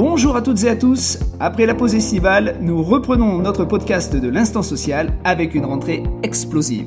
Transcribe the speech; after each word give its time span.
Bonjour 0.00 0.36
à 0.36 0.42
toutes 0.42 0.62
et 0.62 0.68
à 0.68 0.76
tous. 0.76 1.18
Après 1.40 1.66
la 1.66 1.74
pause 1.74 1.96
estivale, 1.96 2.58
nous 2.60 2.84
reprenons 2.84 3.38
notre 3.38 3.64
podcast 3.64 4.14
de 4.14 4.28
l'instant 4.28 4.62
social 4.62 5.12
avec 5.24 5.56
une 5.56 5.64
rentrée 5.64 6.04
explosive. 6.22 6.86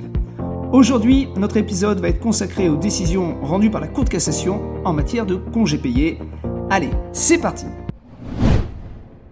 Aujourd'hui, 0.71 1.27
notre 1.35 1.57
épisode 1.57 1.99
va 1.99 2.07
être 2.07 2.21
consacré 2.21 2.69
aux 2.69 2.77
décisions 2.77 3.35
rendues 3.41 3.69
par 3.69 3.81
la 3.81 3.89
Cour 3.89 4.05
de 4.05 4.09
cassation 4.09 4.61
en 4.85 4.93
matière 4.93 5.25
de 5.25 5.35
congés 5.35 5.77
payés. 5.77 6.19
Allez, 6.69 6.91
c'est 7.11 7.37
parti. 7.37 7.65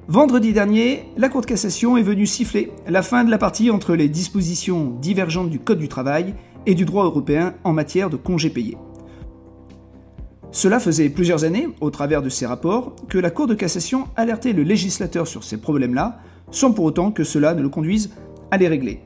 Vendredi 0.09 0.51
dernier, 0.51 1.05
la 1.15 1.29
Cour 1.29 1.39
de 1.39 1.45
cassation 1.45 1.95
est 1.95 2.03
venue 2.03 2.25
siffler 2.25 2.73
la 2.85 3.01
fin 3.01 3.23
de 3.23 3.31
la 3.31 3.37
partie 3.37 3.71
entre 3.71 3.95
les 3.95 4.09
dispositions 4.09 4.89
divergentes 4.99 5.49
du 5.49 5.59
Code 5.59 5.79
du 5.79 5.87
travail 5.87 6.35
et 6.65 6.75
du 6.75 6.83
droit 6.83 7.05
européen 7.05 7.53
en 7.63 7.71
matière 7.71 8.09
de 8.09 8.17
congés 8.17 8.49
payés. 8.49 8.77
Cela 10.51 10.79
faisait 10.79 11.09
plusieurs 11.09 11.43
années, 11.43 11.67
au 11.79 11.91
travers 11.91 12.21
de 12.21 12.29
ces 12.29 12.45
rapports, 12.45 12.95
que 13.07 13.19
la 13.19 13.29
Cour 13.29 13.45
de 13.45 13.53
cassation 13.53 14.07
alertait 14.15 14.53
le 14.53 14.63
législateur 14.63 15.27
sur 15.27 15.43
ces 15.43 15.57
problèmes-là, 15.57 16.19
sans 16.49 16.71
pour 16.71 16.85
autant 16.85 17.11
que 17.11 17.23
cela 17.23 17.53
ne 17.53 17.61
le 17.61 17.69
conduise 17.69 18.11
à 18.49 18.57
les 18.57 18.67
régler. 18.67 19.01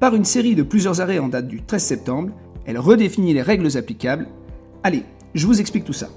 Par 0.00 0.14
une 0.14 0.26
série 0.26 0.54
de 0.54 0.62
plusieurs 0.62 1.00
arrêts 1.00 1.18
en 1.18 1.28
date 1.28 1.48
du 1.48 1.62
13 1.62 1.82
septembre, 1.82 2.32
elle 2.66 2.78
redéfinit 2.78 3.32
les 3.32 3.42
règles 3.42 3.76
applicables. 3.78 4.28
Allez, 4.82 5.02
je 5.34 5.46
vous 5.46 5.60
explique 5.60 5.84
tout 5.84 5.94
ça. 5.94 6.08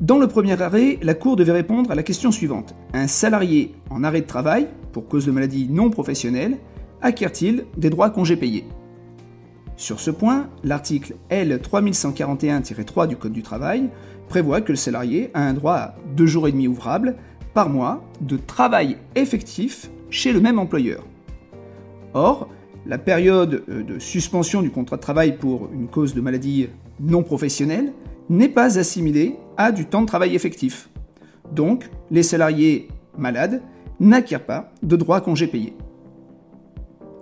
Dans 0.00 0.18
le 0.18 0.26
premier 0.26 0.60
arrêt, 0.62 0.98
la 1.02 1.14
Cour 1.14 1.36
devait 1.36 1.52
répondre 1.52 1.90
à 1.90 1.94
la 1.94 2.02
question 2.02 2.32
suivante. 2.32 2.74
Un 2.94 3.06
salarié 3.06 3.74
en 3.90 4.02
arrêt 4.02 4.22
de 4.22 4.26
travail, 4.26 4.68
pour 4.92 5.08
cause 5.08 5.26
de 5.26 5.32
maladie 5.32 5.68
non 5.68 5.90
professionnelle, 5.90 6.56
acquiert-il 7.02 7.66
des 7.76 7.90
droits 7.90 8.10
congés 8.10 8.36
payés? 8.36 8.64
Sur 9.78 10.00
ce 10.00 10.10
point, 10.10 10.48
l'article 10.64 11.14
L 11.30 11.60
3141-3 11.62 13.06
du 13.06 13.16
Code 13.16 13.32
du 13.32 13.44
travail 13.44 13.88
prévoit 14.28 14.60
que 14.60 14.72
le 14.72 14.76
salarié 14.76 15.30
a 15.34 15.42
un 15.42 15.54
droit 15.54 15.74
à 15.74 15.94
deux 16.16 16.26
jours 16.26 16.48
et 16.48 16.52
demi 16.52 16.66
ouvrables 16.66 17.14
par 17.54 17.70
mois 17.70 18.02
de 18.20 18.36
travail 18.36 18.96
effectif 19.14 19.88
chez 20.10 20.32
le 20.32 20.40
même 20.40 20.58
employeur. 20.58 21.06
Or, 22.12 22.48
la 22.86 22.98
période 22.98 23.62
euh, 23.68 23.84
de 23.84 24.00
suspension 24.00 24.62
du 24.62 24.70
contrat 24.72 24.96
de 24.96 25.02
travail 25.02 25.36
pour 25.36 25.70
une 25.72 25.86
cause 25.86 26.12
de 26.12 26.20
maladie 26.20 26.66
non 26.98 27.22
professionnelle 27.22 27.92
n'est 28.28 28.48
pas 28.48 28.80
assimilée 28.80 29.36
à 29.56 29.70
du 29.70 29.86
temps 29.86 30.02
de 30.02 30.06
travail 30.06 30.34
effectif. 30.34 30.90
Donc, 31.52 31.88
les 32.10 32.24
salariés 32.24 32.88
malades 33.16 33.62
n'acquièrent 34.00 34.44
pas 34.44 34.72
de 34.82 34.96
droit 34.96 35.20
congé 35.20 35.46
payé. 35.46 35.76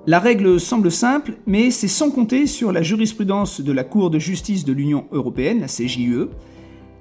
La 0.09 0.21
règle 0.21 0.61
semble 0.61 0.93
simple, 0.93 1.33
mais 1.49 1.73
c'est 1.73 1.89
sans 1.89 2.13
compter 2.13 2.47
sur 2.47 2.71
la 2.71 2.81
jurisprudence 2.81 3.61
de 3.61 3.73
la 3.73 3.83
Cour 3.83 4.09
de 4.09 4.21
justice 4.21 4.65
de 4.65 4.73
l'Union 4.73 5.07
européenne, 5.11 5.59
la 5.59 5.67
CJUE. 5.67 6.29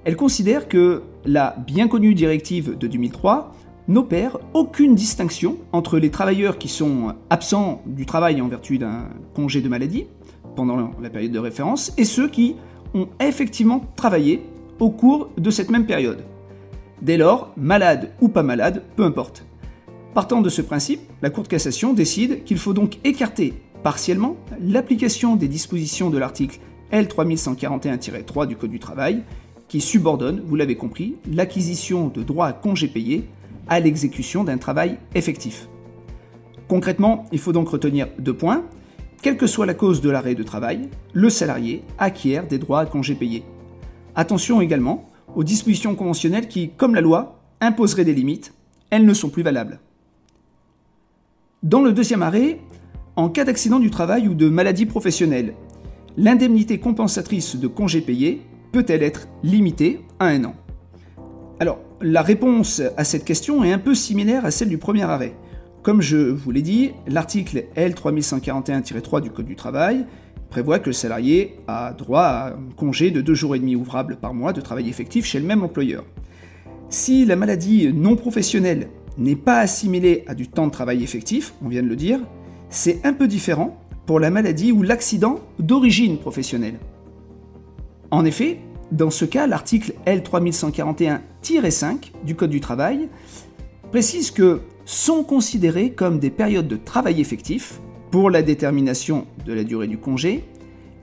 Elle 0.06 0.16
considère 0.16 0.68
que 0.68 1.04
la 1.24 1.56
bien 1.68 1.88
connue 1.88 2.16
directive 2.16 2.76
de 2.76 2.88
2003 2.88 3.52
n'opère 3.88 4.40
aucune 4.56 4.96
distinction 4.96 5.58
entre 5.72 6.00
les 6.00 6.10
travailleurs 6.10 6.58
qui 6.58 6.68
sont 6.68 7.14
absents 7.30 7.84
du 7.86 8.08
travail 8.08 8.42
en 8.42 8.48
vertu 8.48 8.80
d'un 8.80 9.10
congé 9.36 9.62
de 9.62 9.70
maladie 9.70 10.08
pendant 10.56 10.90
la 11.00 11.10
période 11.12 11.32
de 11.32 11.38
référence 11.38 11.94
et 12.00 12.06
ceux 12.06 12.28
qui 12.28 12.56
ont 12.96 13.08
effectivement 13.20 13.86
travaillé 13.96 14.42
au 14.80 14.90
cours 14.90 15.30
de 15.38 15.52
cette 15.52 15.70
même 15.70 15.86
période. 15.86 16.24
Dès 17.04 17.18
lors, 17.18 17.54
malade 17.56 18.14
ou 18.20 18.30
pas 18.30 18.42
malade, 18.42 18.82
peu 18.96 19.04
importe. 19.04 19.46
Partant 20.16 20.40
de 20.40 20.48
ce 20.48 20.62
principe, 20.62 21.02
la 21.22 21.30
Cour 21.30 21.44
de 21.44 21.50
cassation 21.50 21.92
décide 21.92 22.46
qu'il 22.46 22.58
faut 22.58 22.74
donc 22.74 23.00
écarter 23.04 23.54
partiellement 23.84 24.38
l'application 24.62 25.36
des 25.36 25.50
dispositions 25.50 26.10
de 26.10 26.18
l'article 26.18 26.62
L3141-3 26.94 28.48
du 28.48 28.56
Code 28.56 28.72
du 28.72 28.80
travail, 28.80 29.24
qui 29.68 29.82
subordonne, 29.82 30.42
vous 30.46 30.56
l'avez 30.56 30.78
compris, 30.78 31.16
l'acquisition 31.30 32.08
de 32.08 32.24
droits 32.24 32.48
à 32.48 32.54
congés 32.54 32.88
payés 32.88 33.28
à 33.68 33.82
l'exécution 33.82 34.46
d'un 34.46 34.58
travail 34.58 35.00
effectif. 35.16 35.68
Concrètement, 36.70 37.26
il 37.34 37.40
faut 37.40 37.52
donc 37.52 37.68
retenir 37.68 38.08
deux 38.18 38.34
points. 38.34 38.64
Quelle 39.22 39.36
que 39.36 39.48
soit 39.48 39.66
la 39.66 39.74
cause 39.74 40.00
de 40.00 40.10
l'arrêt 40.10 40.36
de 40.36 40.44
travail, 40.44 40.88
le 41.12 41.30
salarié 41.30 41.84
acquiert 41.98 42.48
des 42.48 42.58
droits 42.58 42.80
à 42.80 42.86
congés 42.86 43.16
payés. 43.16 43.44
Attention 44.16 44.62
également 44.62 45.10
aux 45.36 45.44
dispositions 45.44 45.94
conventionnelles 45.94 46.48
qui, 46.48 46.70
comme 46.70 46.96
la 46.96 47.02
loi, 47.02 47.42
imposeraient 47.60 48.06
des 48.06 48.14
limites, 48.14 48.54
elles 48.92 49.06
ne 49.06 49.14
sont 49.14 49.30
plus 49.30 49.44
valables. 49.44 49.82
Dans 51.64 51.82
le 51.82 51.94
deuxième 51.94 52.22
arrêt, 52.22 52.60
en 53.16 53.30
cas 53.30 53.46
d'accident 53.46 53.80
du 53.80 53.90
travail 53.90 54.28
ou 54.28 54.34
de 54.34 54.50
maladie 54.50 54.86
professionnelle, 54.86 55.56
l'indemnité 56.18 56.80
compensatrice 56.80 57.56
de 57.56 57.68
congés 57.68 58.02
payés 58.02 58.42
peut-elle 58.72 59.02
être 59.02 59.28
limitée 59.42 60.02
à 60.20 60.28
un 60.28 60.44
an? 60.44 60.56
Alors, 61.60 61.80
la 62.02 62.22
réponse 62.22 62.82
à 62.98 63.04
cette 63.04 63.24
question 63.24 63.64
est 63.64 63.72
un 63.72 63.80
peu 63.80 63.96
similaire 63.96 64.46
à 64.46 64.52
celle 64.52 64.70
du 64.70 64.78
premier 64.78 65.04
arrêt. 65.04 65.34
Comme 65.82 66.02
je 66.02 66.18
vous 66.18 66.52
l'ai 66.52 66.62
dit, 66.62 66.92
l'article 67.08 67.66
L3141-3 67.76 69.22
du 69.22 69.32
Code 69.32 69.46
du 69.46 69.56
travail 69.56 70.06
prévoit 70.50 70.80
que 70.80 70.88
le 70.88 70.94
salarié 70.94 71.56
a 71.68 71.94
droit 71.94 72.22
à 72.22 72.50
un 72.50 72.70
congé 72.76 73.12
de 73.12 73.22
deux 73.22 73.34
jours 73.34 73.56
et 73.56 73.60
demi 73.60 73.76
ouvrables 73.76 74.18
par 74.18 74.34
mois 74.34 74.54
de 74.54 74.62
travail 74.62 74.90
effectif 74.90 75.26
chez 75.26 75.40
le 75.40 75.46
même 75.46 75.64
employeur. 75.64 76.04
Si 76.90 77.26
la 77.26 77.36
maladie 77.36 77.92
non 77.94 78.16
professionnelle 78.16 78.90
n'est 79.18 79.36
pas 79.36 79.60
assimilé 79.60 80.24
à 80.28 80.36
du 80.36 80.48
temps 80.48 80.68
de 80.68 80.72
travail 80.72 81.04
effectif, 81.04 81.54
on 81.64 81.70
vient 81.70 81.84
de 81.84 81.88
le 81.88 81.96
dire, 81.96 82.20
c'est 82.70 83.06
un 83.06 83.14
peu 83.14 83.28
différent 83.28 83.80
pour 84.06 84.20
la 84.20 84.30
maladie 84.30 84.72
ou 84.72 84.84
l'accident 84.84 85.40
d'origine 85.60 86.18
professionnelle. 86.18 86.80
En 88.12 88.26
effet, 88.26 88.60
dans 88.92 89.10
ce 89.10 89.26
cas, 89.26 89.48
l'article 89.48 89.94
L3141-5 90.06 92.12
du 92.24 92.36
Code 92.36 92.52
du 92.52 92.62
travail 92.62 93.10
précise 93.92 94.32
que 94.32 94.62
sont 94.86 95.24
considérées 95.24 95.92
comme 95.92 96.20
des 96.20 96.30
périodes 96.30 96.68
de 96.68 96.76
travail 96.76 97.20
effectif, 97.20 97.82
pour 98.12 98.30
la 98.30 98.44
détermination 98.44 99.26
de 99.46 99.52
la 99.52 99.64
durée 99.64 99.88
du 99.88 99.98
congé, 99.98 100.44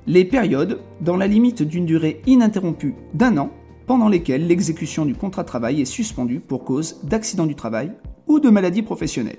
les 0.06 0.24
périodes 0.24 0.80
dans 1.00 1.16
la 1.16 1.26
limite 1.26 1.62
d'une 1.62 1.84
durée 1.84 2.22
ininterrompue 2.26 2.94
d'un 3.12 3.36
an 3.36 3.50
pendant 3.86 4.08
lesquelles 4.08 4.46
l'exécution 4.46 5.04
du 5.04 5.14
contrat 5.14 5.42
de 5.42 5.48
travail 5.48 5.80
est 5.80 5.86
suspendue 5.86 6.40
pour 6.40 6.64
cause 6.64 6.96
d'accident 7.02 7.46
du 7.46 7.54
travail 7.54 7.92
ou 8.26 8.40
de 8.40 8.50
maladie 8.50 8.82
professionnelle. 8.82 9.38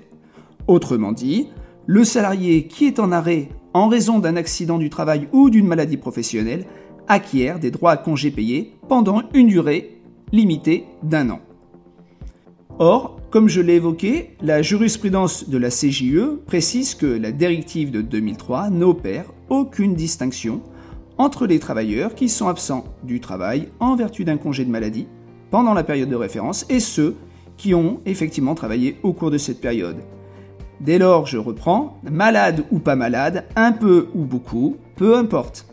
Autrement 0.66 1.12
dit, 1.12 1.48
le 1.86 2.04
salarié 2.04 2.66
qui 2.66 2.86
est 2.86 2.98
en 2.98 3.12
arrêt 3.12 3.48
en 3.74 3.88
raison 3.88 4.18
d'un 4.18 4.36
accident 4.36 4.78
du 4.78 4.88
travail 4.88 5.28
ou 5.32 5.50
d'une 5.50 5.66
maladie 5.66 5.96
professionnelle 5.96 6.64
acquiert 7.08 7.58
des 7.58 7.70
droits 7.70 7.92
à 7.92 7.96
congés 7.96 8.30
payés 8.30 8.72
pendant 8.88 9.22
une 9.34 9.48
durée 9.48 10.00
limitée 10.32 10.84
d'un 11.02 11.30
an. 11.30 11.40
Or, 12.78 13.20
comme 13.30 13.48
je 13.48 13.60
l'ai 13.60 13.74
évoqué, 13.74 14.36
la 14.40 14.62
jurisprudence 14.62 15.48
de 15.48 15.58
la 15.58 15.68
CJE 15.68 16.38
précise 16.46 16.94
que 16.94 17.06
la 17.06 17.32
directive 17.32 17.90
de 17.90 18.00
2003 18.00 18.70
n'opère 18.70 19.26
aucune 19.48 19.94
distinction 19.94 20.62
entre 21.18 21.46
les 21.46 21.58
travailleurs 21.58 22.14
qui 22.14 22.28
sont 22.28 22.48
absents 22.48 22.84
du 23.02 23.20
travail 23.20 23.68
en 23.80 23.96
vertu 23.96 24.24
d'un 24.24 24.36
congé 24.36 24.64
de 24.64 24.70
maladie 24.70 25.06
pendant 25.50 25.74
la 25.74 25.84
période 25.84 26.08
de 26.08 26.16
référence 26.16 26.66
et 26.68 26.80
ceux 26.80 27.16
qui 27.56 27.74
ont 27.74 28.00
effectivement 28.06 28.54
travaillé 28.54 28.98
au 29.02 29.12
cours 29.12 29.30
de 29.30 29.38
cette 29.38 29.60
période. 29.60 29.98
Dès 30.80 30.98
lors, 30.98 31.26
je 31.26 31.38
reprends, 31.38 32.00
malade 32.10 32.64
ou 32.70 32.80
pas 32.80 32.96
malade, 32.96 33.44
un 33.54 33.72
peu 33.72 34.08
ou 34.14 34.24
beaucoup, 34.24 34.76
peu 34.96 35.16
importe. 35.16 35.66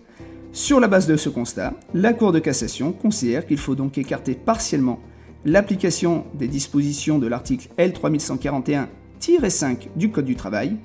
Sur 0.53 0.79
la 0.79 0.87
base 0.87 1.07
de 1.07 1.15
ce 1.15 1.29
constat, 1.29 1.73
la 1.93 2.13
Cour 2.13 2.31
de 2.31 2.39
cassation 2.39 2.91
considère 2.91 3.47
qu'il 3.47 3.57
faut 3.57 3.75
donc 3.75 3.97
écarter 3.97 4.35
partiellement 4.35 4.99
l'application 5.45 6.25
des 6.35 6.47
dispositions 6.47 7.19
de 7.19 7.27
l'article 7.27 7.69
L3141-5 7.79 9.87
du 9.95 10.11
Code 10.11 10.25
du 10.25 10.35
travail, 10.35 10.77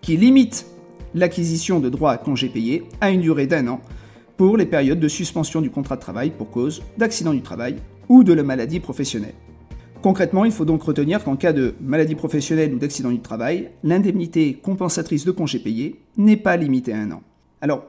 qui 0.00 0.16
limite 0.16 0.66
l'acquisition 1.14 1.80
de 1.80 1.88
droits 1.88 2.12
à 2.12 2.18
congés 2.18 2.48
payés 2.48 2.84
à 3.00 3.10
une 3.10 3.20
durée 3.20 3.46
d'un 3.46 3.68
an 3.68 3.80
pour 4.42 4.56
les 4.56 4.66
périodes 4.66 4.98
de 4.98 5.06
suspension 5.06 5.60
du 5.60 5.70
contrat 5.70 5.94
de 5.94 6.00
travail 6.00 6.30
pour 6.30 6.50
cause 6.50 6.82
d'accident 6.98 7.32
du 7.32 7.42
travail 7.42 7.76
ou 8.08 8.24
de 8.24 8.32
la 8.32 8.42
maladie 8.42 8.80
professionnelle. 8.80 9.34
Concrètement, 10.02 10.44
il 10.44 10.50
faut 10.50 10.64
donc 10.64 10.82
retenir 10.82 11.22
qu'en 11.22 11.36
cas 11.36 11.52
de 11.52 11.76
maladie 11.80 12.16
professionnelle 12.16 12.74
ou 12.74 12.78
d'accident 12.80 13.12
du 13.12 13.20
travail, 13.20 13.70
l'indemnité 13.84 14.54
compensatrice 14.54 15.24
de 15.24 15.30
congés 15.30 15.60
payés 15.60 16.00
n'est 16.16 16.36
pas 16.36 16.56
limitée 16.56 16.92
à 16.92 16.98
un 16.98 17.12
an. 17.12 17.22
Alors, 17.60 17.84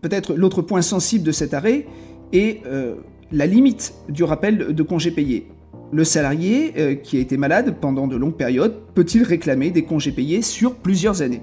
peut-être 0.00 0.32
l'autre 0.32 0.62
point 0.62 0.80
sensible 0.80 1.22
de 1.22 1.32
cet 1.32 1.52
arrêt 1.52 1.86
est 2.32 2.64
euh, 2.64 2.94
la 3.30 3.44
limite 3.44 3.92
du 4.08 4.24
rappel 4.24 4.74
de 4.74 4.82
congés 4.82 5.10
payés. 5.10 5.48
Le 5.92 6.04
salarié 6.04 6.72
euh, 6.78 6.94
qui 6.94 7.18
a 7.18 7.20
été 7.20 7.36
malade 7.36 7.76
pendant 7.78 8.06
de 8.06 8.16
longues 8.16 8.38
périodes 8.38 8.74
peut-il 8.94 9.22
réclamer 9.22 9.70
des 9.70 9.84
congés 9.84 10.12
payés 10.12 10.40
sur 10.40 10.76
plusieurs 10.76 11.20
années? 11.20 11.42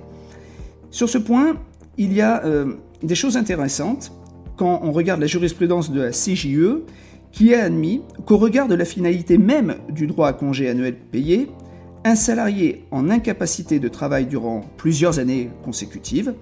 Sur 0.90 1.10
ce 1.10 1.20
point, 1.20 1.58
il 2.00 2.12
y 2.12 2.22
a 2.22 2.44
euh, 2.44 2.74
des 3.04 3.14
choses 3.14 3.38
intéressantes 3.38 4.12
quand 4.58 4.82
on 4.84 4.92
regarde 4.92 5.22
la 5.22 5.28
jurisprudence 5.28 5.92
de 5.92 6.02
la 6.02 6.12
CJE, 6.12 6.82
qui 7.32 7.54
a 7.54 7.64
admis 7.64 8.02
qu'au 8.26 8.38
regard 8.38 8.68
de 8.68 8.76
la 8.76 8.86
finalité 8.86 9.38
même 9.38 9.76
du 9.90 10.08
droit 10.08 10.28
à 10.28 10.34
congé 10.34 10.68
annuel 10.68 10.96
payé, 10.96 11.48
un 12.04 12.16
salarié 12.16 12.86
en 12.92 13.10
incapacité 13.10 13.80
de 13.80 13.88
travail 13.88 14.26
durant 14.26 14.62
plusieurs 14.78 15.20
années 15.20 15.50
consécutives 15.64 16.34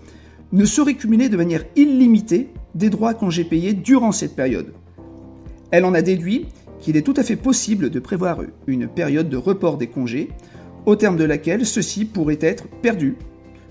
ne 0.52 0.64
saurait 0.64 0.94
cumuler 0.94 1.28
de 1.28 1.38
manière 1.38 1.66
illimitée 1.76 2.50
des 2.76 2.90
droits 2.90 3.10
à 3.10 3.14
congé 3.14 3.44
payés 3.44 3.74
durant 3.74 4.12
cette 4.12 4.36
période. 4.36 4.74
Elle 5.72 5.86
en 5.86 5.94
a 5.94 6.02
déduit 6.02 6.48
qu'il 6.80 6.98
est 6.98 7.02
tout 7.02 7.16
à 7.18 7.24
fait 7.24 7.36
possible 7.36 7.90
de 7.90 8.00
prévoir 8.00 8.42
une 8.68 8.88
période 8.88 9.28
de 9.28 9.38
report 9.38 9.78
des 9.78 9.88
congés, 9.88 10.30
au 10.86 10.96
terme 10.96 11.18
de 11.18 11.24
laquelle 11.24 11.66
ceux-ci 11.66 12.06
pourraient 12.06 12.38
être 12.42 12.68
perdus, 12.68 13.16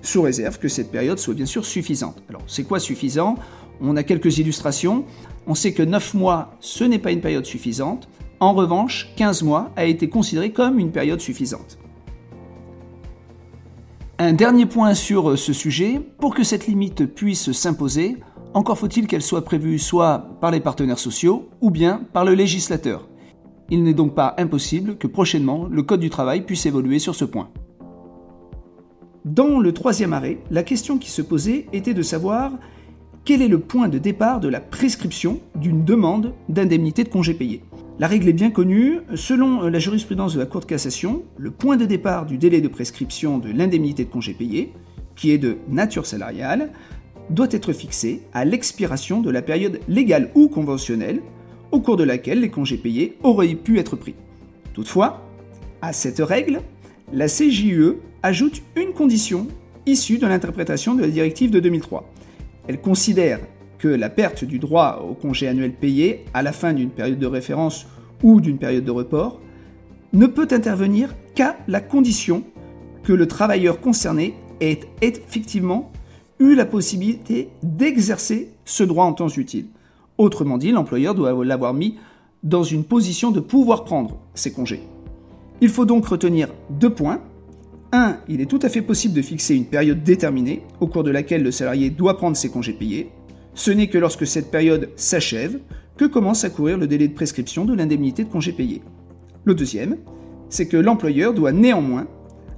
sous 0.02 0.20
réserve 0.20 0.58
que 0.58 0.68
cette 0.68 0.90
période 0.90 1.18
soit 1.18 1.34
bien 1.34 1.46
sûr 1.46 1.64
suffisante. 1.64 2.22
Alors 2.28 2.42
c'est 2.46 2.64
quoi 2.64 2.80
suffisant? 2.80 3.36
On 3.80 3.96
a 3.96 4.02
quelques 4.02 4.38
illustrations. 4.38 5.04
On 5.46 5.54
sait 5.54 5.72
que 5.72 5.82
9 5.82 6.14
mois, 6.14 6.56
ce 6.60 6.84
n'est 6.84 6.98
pas 6.98 7.12
une 7.12 7.20
période 7.20 7.46
suffisante. 7.46 8.08
En 8.40 8.52
revanche, 8.52 9.10
15 9.16 9.42
mois 9.42 9.70
a 9.76 9.84
été 9.84 10.08
considéré 10.08 10.52
comme 10.52 10.78
une 10.78 10.90
période 10.90 11.20
suffisante. 11.20 11.78
Un 14.18 14.32
dernier 14.32 14.66
point 14.66 14.94
sur 14.94 15.36
ce 15.38 15.52
sujet, 15.52 16.00
pour 16.18 16.34
que 16.34 16.44
cette 16.44 16.66
limite 16.66 17.06
puisse 17.06 17.52
s'imposer, 17.52 18.18
encore 18.54 18.78
faut-il 18.78 19.08
qu'elle 19.08 19.22
soit 19.22 19.44
prévue 19.44 19.80
soit 19.80 20.38
par 20.40 20.52
les 20.52 20.60
partenaires 20.60 20.98
sociaux 21.00 21.48
ou 21.60 21.70
bien 21.70 22.02
par 22.12 22.24
le 22.24 22.34
législateur. 22.34 23.08
Il 23.70 23.82
n'est 23.82 23.94
donc 23.94 24.14
pas 24.14 24.34
impossible 24.38 24.96
que 24.96 25.08
prochainement 25.08 25.66
le 25.68 25.82
Code 25.82 26.00
du 26.00 26.10
travail 26.10 26.42
puisse 26.42 26.66
évoluer 26.66 27.00
sur 27.00 27.14
ce 27.14 27.24
point. 27.24 27.50
Dans 29.24 29.58
le 29.58 29.72
troisième 29.72 30.12
arrêt, 30.12 30.38
la 30.50 30.62
question 30.62 30.98
qui 30.98 31.10
se 31.10 31.22
posait 31.22 31.66
était 31.72 31.94
de 31.94 32.02
savoir 32.02 32.52
quel 33.24 33.40
est 33.40 33.48
le 33.48 33.58
point 33.58 33.88
de 33.88 33.96
départ 33.96 34.38
de 34.38 34.48
la 34.48 34.60
prescription 34.60 35.40
d'une 35.54 35.82
demande 35.82 36.34
d'indemnité 36.50 37.04
de 37.04 37.08
congé 37.08 37.32
payé? 37.32 37.62
La 37.98 38.06
règle 38.06 38.28
est 38.28 38.34
bien 38.34 38.50
connue. 38.50 38.98
Selon 39.14 39.62
la 39.62 39.78
jurisprudence 39.78 40.34
de 40.34 40.40
la 40.40 40.46
Cour 40.46 40.60
de 40.60 40.66
cassation, 40.66 41.22
le 41.38 41.50
point 41.50 41.78
de 41.78 41.86
départ 41.86 42.26
du 42.26 42.36
délai 42.36 42.60
de 42.60 42.68
prescription 42.68 43.38
de 43.38 43.50
l'indemnité 43.50 44.04
de 44.04 44.10
congé 44.10 44.34
payé, 44.34 44.74
qui 45.16 45.30
est 45.30 45.38
de 45.38 45.56
nature 45.70 46.04
salariale, 46.04 46.70
doit 47.30 47.48
être 47.50 47.72
fixé 47.72 48.20
à 48.34 48.44
l'expiration 48.44 49.22
de 49.22 49.30
la 49.30 49.40
période 49.40 49.80
légale 49.88 50.30
ou 50.34 50.48
conventionnelle 50.48 51.22
au 51.70 51.80
cours 51.80 51.96
de 51.96 52.04
laquelle 52.04 52.40
les 52.40 52.50
congés 52.50 52.76
payés 52.76 53.16
auraient 53.22 53.54
pu 53.54 53.78
être 53.78 53.96
pris. 53.96 54.14
Toutefois, 54.74 55.26
à 55.80 55.94
cette 55.94 56.18
règle, 56.20 56.60
la 57.10 57.28
CJUE 57.28 57.94
ajoute 58.22 58.60
une 58.76 58.92
condition 58.92 59.46
issue 59.86 60.18
de 60.18 60.26
l'interprétation 60.26 60.94
de 60.94 61.00
la 61.00 61.08
directive 61.08 61.50
de 61.50 61.60
2003. 61.60 62.10
Elle 62.68 62.80
considère 62.80 63.40
que 63.78 63.88
la 63.88 64.08
perte 64.08 64.44
du 64.44 64.58
droit 64.58 65.04
au 65.08 65.14
congé 65.14 65.48
annuel 65.48 65.72
payé 65.72 66.24
à 66.32 66.42
la 66.42 66.52
fin 66.52 66.72
d'une 66.72 66.90
période 66.90 67.18
de 67.18 67.26
référence 67.26 67.86
ou 68.22 68.40
d'une 68.40 68.58
période 68.58 68.84
de 68.84 68.90
report 68.90 69.40
ne 70.12 70.26
peut 70.26 70.48
intervenir 70.50 71.14
qu'à 71.34 71.56
la 71.68 71.80
condition 71.80 72.44
que 73.02 73.12
le 73.12 73.28
travailleur 73.28 73.80
concerné 73.80 74.34
ait 74.60 74.80
effectivement 75.02 75.92
eu 76.38 76.54
la 76.54 76.64
possibilité 76.64 77.50
d'exercer 77.62 78.52
ce 78.64 78.84
droit 78.84 79.04
en 79.04 79.12
temps 79.12 79.28
utile. 79.28 79.66
Autrement 80.16 80.58
dit, 80.58 80.70
l'employeur 80.72 81.14
doit 81.14 81.44
l'avoir 81.44 81.74
mis 81.74 81.98
dans 82.42 82.62
une 82.62 82.84
position 82.84 83.30
de 83.30 83.40
pouvoir 83.40 83.84
prendre 83.84 84.18
ses 84.34 84.52
congés. 84.52 84.82
Il 85.60 85.68
faut 85.68 85.84
donc 85.84 86.06
retenir 86.06 86.48
deux 86.70 86.90
points. 86.90 87.20
Un, 87.96 88.16
il 88.26 88.40
est 88.40 88.46
tout 88.46 88.58
à 88.62 88.68
fait 88.68 88.82
possible 88.82 89.14
de 89.14 89.22
fixer 89.22 89.54
une 89.54 89.66
période 89.66 90.02
déterminée 90.02 90.62
au 90.80 90.88
cours 90.88 91.04
de 91.04 91.12
laquelle 91.12 91.44
le 91.44 91.52
salarié 91.52 91.90
doit 91.90 92.16
prendre 92.16 92.36
ses 92.36 92.50
congés 92.50 92.72
payés. 92.72 93.12
Ce 93.54 93.70
n'est 93.70 93.86
que 93.86 93.98
lorsque 93.98 94.26
cette 94.26 94.50
période 94.50 94.90
s'achève 94.96 95.60
que 95.96 96.04
commence 96.04 96.42
à 96.42 96.50
courir 96.50 96.76
le 96.76 96.88
délai 96.88 97.06
de 97.06 97.14
prescription 97.14 97.64
de 97.64 97.72
l'indemnité 97.72 98.24
de 98.24 98.28
congé 98.28 98.50
payé. 98.50 98.82
Le 99.44 99.54
deuxième, 99.54 99.98
c'est 100.48 100.66
que 100.66 100.76
l'employeur 100.76 101.34
doit 101.34 101.52
néanmoins 101.52 102.08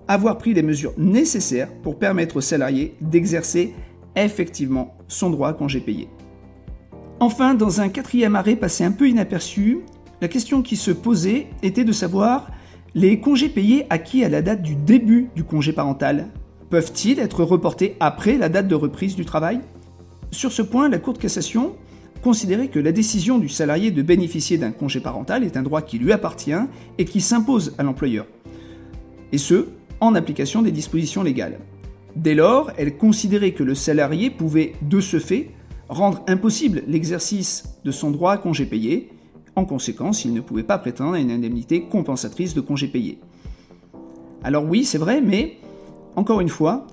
avoir 0.08 0.38
pris 0.38 0.54
les 0.54 0.62
mesures 0.62 0.94
nécessaires 0.96 1.68
pour 1.82 1.98
permettre 1.98 2.38
au 2.38 2.40
salarié 2.40 2.94
d'exercer 3.02 3.74
effectivement 4.16 4.96
son 5.06 5.28
droit 5.28 5.50
à 5.50 5.52
congé 5.52 5.80
payé. 5.80 6.08
Enfin, 7.20 7.54
dans 7.54 7.82
un 7.82 7.90
quatrième 7.90 8.36
arrêt 8.36 8.56
passé 8.56 8.84
un 8.84 8.92
peu 8.92 9.06
inaperçu, 9.06 9.80
la 10.22 10.28
question 10.28 10.62
qui 10.62 10.76
se 10.76 10.92
posait 10.92 11.48
était 11.62 11.84
de 11.84 11.92
savoir 11.92 12.50
les 12.96 13.20
congés 13.20 13.50
payés 13.50 13.84
acquis 13.90 14.24
à 14.24 14.30
la 14.30 14.40
date 14.40 14.62
du 14.62 14.74
début 14.74 15.28
du 15.36 15.44
congé 15.44 15.74
parental 15.74 16.28
peuvent-ils 16.70 17.20
être 17.20 17.44
reportés 17.44 17.94
après 18.00 18.38
la 18.38 18.48
date 18.48 18.68
de 18.68 18.74
reprise 18.74 19.14
du 19.14 19.26
travail? 19.26 19.60
Sur 20.30 20.50
ce 20.50 20.62
point, 20.62 20.88
la 20.88 20.98
Cour 20.98 21.12
de 21.12 21.18
cassation 21.18 21.76
considérait 22.22 22.68
que 22.68 22.78
la 22.78 22.92
décision 22.92 23.38
du 23.38 23.50
salarié 23.50 23.90
de 23.90 24.00
bénéficier 24.00 24.56
d'un 24.56 24.72
congé 24.72 25.00
parental 25.00 25.44
est 25.44 25.58
un 25.58 25.62
droit 25.62 25.82
qui 25.82 25.98
lui 25.98 26.10
appartient 26.10 26.54
et 26.96 27.04
qui 27.04 27.20
s'impose 27.20 27.74
à 27.76 27.82
l'employeur. 27.82 28.26
Et 29.30 29.38
ce, 29.38 29.66
en 30.00 30.14
application 30.14 30.62
des 30.62 30.72
dispositions 30.72 31.22
légales. 31.22 31.58
Dès 32.16 32.34
lors, 32.34 32.70
elle 32.78 32.96
considérait 32.96 33.52
que 33.52 33.62
le 33.62 33.74
salarié 33.74 34.30
pouvait, 34.30 34.72
de 34.80 35.00
ce 35.00 35.18
fait, 35.18 35.50
rendre 35.90 36.22
impossible 36.28 36.82
l'exercice 36.88 37.64
de 37.84 37.90
son 37.90 38.10
droit 38.10 38.32
à 38.32 38.38
congé 38.38 38.64
payé. 38.64 39.10
En 39.56 39.64
conséquence, 39.64 40.24
il 40.24 40.32
ne 40.34 40.40
pouvait 40.40 40.62
pas 40.62 40.78
prétendre 40.78 41.14
à 41.14 41.18
une 41.18 41.30
indemnité 41.30 41.82
compensatrice 41.82 42.54
de 42.54 42.60
congé 42.60 42.86
payé. 42.88 43.18
Alors 44.44 44.64
oui, 44.64 44.84
c'est 44.84 44.98
vrai, 44.98 45.20
mais 45.20 45.56
encore 46.14 46.40
une 46.40 46.48
fois, 46.48 46.86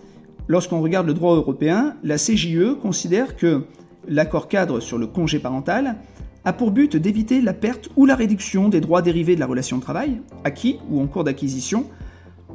Lorsqu'on 0.48 0.82
regarde 0.82 1.08
le 1.08 1.14
droit 1.14 1.36
européen, 1.36 1.96
la 2.04 2.18
CJE 2.18 2.76
considère 2.82 3.38
que 3.38 3.64
l'accord 4.08 4.50
cadre 4.50 4.82
sur 4.82 4.98
le 4.98 5.08
congé 5.08 5.40
parental 5.40 5.96
a 6.44 6.52
pour 6.52 6.72
but 6.72 6.98
d'éviter 6.98 7.40
la 7.40 7.54
perte 7.54 7.90
ou 7.96 8.06
la 8.06 8.16
réduction 8.16 8.68
des 8.68 8.82
droits 8.82 9.02
dérivés 9.02 9.36
de 9.36 9.40
la 9.40 9.46
relation 9.46 9.78
de 9.78 9.82
travail, 9.82 10.20
acquis 10.44 10.80
ou 10.90 11.02
en 11.02 11.08
cours 11.08 11.24
d'acquisition, 11.24 11.86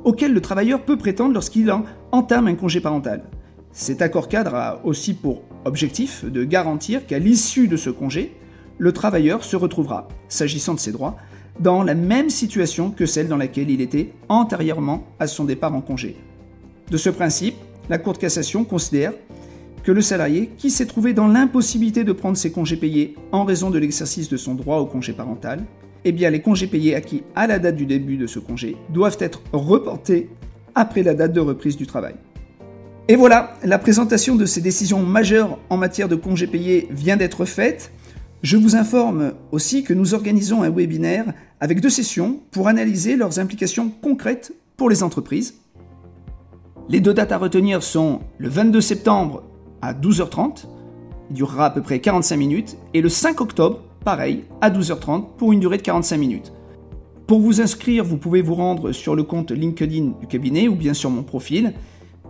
auxquels 0.04 0.34
le 0.34 0.42
travailleur 0.42 0.82
peut 0.82 0.98
prétendre 0.98 1.32
lorsqu'il 1.32 1.72
entame 2.12 2.48
un 2.48 2.54
congé 2.54 2.82
parental. 2.82 3.24
Cet 3.72 4.02
accord 4.02 4.28
cadre 4.28 4.54
a 4.54 4.84
aussi 4.84 5.14
pour 5.14 5.42
objectif 5.64 6.26
de 6.26 6.44
garantir 6.44 7.06
qu'à 7.06 7.18
l'issue 7.18 7.68
de 7.68 7.78
ce 7.78 7.88
congé, 7.88 8.36
le 8.78 8.92
travailleur 8.92 9.44
se 9.44 9.56
retrouvera, 9.56 10.08
s'agissant 10.28 10.74
de 10.74 10.80
ses 10.80 10.92
droits, 10.92 11.16
dans 11.60 11.82
la 11.82 11.94
même 11.94 12.30
situation 12.30 12.90
que 12.90 13.06
celle 13.06 13.28
dans 13.28 13.36
laquelle 13.36 13.70
il 13.70 13.80
était 13.80 14.12
antérieurement 14.28 15.04
à 15.18 15.26
son 15.26 15.44
départ 15.44 15.74
en 15.74 15.80
congé. 15.80 16.16
De 16.90 16.96
ce 16.96 17.10
principe, 17.10 17.56
la 17.88 17.98
Cour 17.98 18.12
de 18.12 18.18
cassation 18.18 18.64
considère 18.64 19.12
que 19.82 19.92
le 19.92 20.00
salarié 20.00 20.50
qui 20.56 20.70
s'est 20.70 20.86
trouvé 20.86 21.12
dans 21.12 21.26
l'impossibilité 21.26 22.04
de 22.04 22.12
prendre 22.12 22.36
ses 22.36 22.52
congés 22.52 22.76
payés 22.76 23.14
en 23.32 23.44
raison 23.44 23.70
de 23.70 23.78
l'exercice 23.78 24.28
de 24.28 24.36
son 24.36 24.54
droit 24.54 24.78
au 24.78 24.86
congé 24.86 25.12
parental, 25.12 25.64
eh 26.04 26.12
bien 26.12 26.30
les 26.30 26.40
congés 26.40 26.66
payés 26.66 26.94
acquis 26.94 27.22
à 27.34 27.46
la 27.46 27.58
date 27.58 27.76
du 27.76 27.86
début 27.86 28.16
de 28.16 28.26
ce 28.26 28.38
congé 28.38 28.76
doivent 28.90 29.16
être 29.20 29.42
reportés 29.52 30.30
après 30.74 31.02
la 31.02 31.14
date 31.14 31.32
de 31.32 31.40
reprise 31.40 31.76
du 31.76 31.86
travail. 31.86 32.14
Et 33.08 33.16
voilà, 33.16 33.54
la 33.64 33.78
présentation 33.78 34.36
de 34.36 34.44
ces 34.44 34.60
décisions 34.60 35.02
majeures 35.02 35.58
en 35.70 35.78
matière 35.78 36.08
de 36.08 36.14
congés 36.14 36.46
payés 36.46 36.88
vient 36.90 37.16
d'être 37.16 37.46
faite. 37.46 37.90
Je 38.42 38.56
vous 38.56 38.76
informe 38.76 39.32
aussi 39.50 39.82
que 39.82 39.92
nous 39.92 40.14
organisons 40.14 40.62
un 40.62 40.70
webinaire 40.70 41.34
avec 41.58 41.80
deux 41.80 41.90
sessions 41.90 42.38
pour 42.52 42.68
analyser 42.68 43.16
leurs 43.16 43.40
implications 43.40 43.90
concrètes 43.90 44.52
pour 44.76 44.88
les 44.88 45.02
entreprises. 45.02 45.54
Les 46.88 47.00
deux 47.00 47.12
dates 47.12 47.32
à 47.32 47.38
retenir 47.38 47.82
sont 47.82 48.20
le 48.38 48.48
22 48.48 48.80
septembre 48.80 49.42
à 49.82 49.92
12h30, 49.92 50.66
il 51.30 51.36
durera 51.36 51.66
à 51.66 51.70
peu 51.70 51.82
près 51.82 51.98
45 51.98 52.36
minutes, 52.36 52.76
et 52.94 53.00
le 53.00 53.08
5 53.08 53.40
octobre, 53.40 53.82
pareil, 54.04 54.44
à 54.60 54.70
12h30 54.70 55.36
pour 55.36 55.52
une 55.52 55.60
durée 55.60 55.78
de 55.78 55.82
45 55.82 56.16
minutes. 56.16 56.52
Pour 57.26 57.40
vous 57.40 57.60
inscrire, 57.60 58.04
vous 58.04 58.18
pouvez 58.18 58.40
vous 58.40 58.54
rendre 58.54 58.92
sur 58.92 59.16
le 59.16 59.24
compte 59.24 59.50
LinkedIn 59.50 60.12
du 60.20 60.26
cabinet 60.28 60.68
ou 60.68 60.76
bien 60.76 60.94
sur 60.94 61.10
mon 61.10 61.24
profil. 61.24 61.74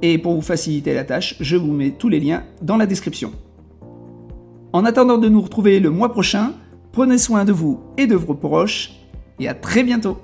Et 0.00 0.16
pour 0.18 0.34
vous 0.34 0.42
faciliter 0.42 0.94
la 0.94 1.04
tâche, 1.04 1.36
je 1.38 1.56
vous 1.56 1.72
mets 1.72 1.90
tous 1.90 2.08
les 2.08 2.18
liens 2.18 2.44
dans 2.62 2.76
la 2.76 2.86
description. 2.86 3.32
En 4.72 4.84
attendant 4.84 5.16
de 5.16 5.30
nous 5.30 5.40
retrouver 5.40 5.80
le 5.80 5.88
mois 5.88 6.12
prochain, 6.12 6.52
prenez 6.92 7.16
soin 7.16 7.46
de 7.46 7.52
vous 7.52 7.80
et 7.96 8.06
de 8.06 8.14
vos 8.14 8.34
proches 8.34 8.92
et 9.40 9.48
à 9.48 9.54
très 9.54 9.82
bientôt 9.82 10.18